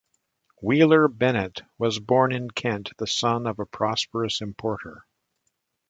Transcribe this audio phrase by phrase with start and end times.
[0.63, 5.05] Wheeler-Bennett was born in Kent, the son of a prosperous importer.